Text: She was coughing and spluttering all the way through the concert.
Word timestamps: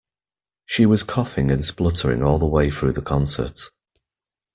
She 0.65 0.87
was 0.87 1.03
coughing 1.03 1.51
and 1.51 1.63
spluttering 1.63 2.23
all 2.23 2.39
the 2.39 2.47
way 2.47 2.71
through 2.71 2.93
the 2.93 3.03
concert. 3.03 3.69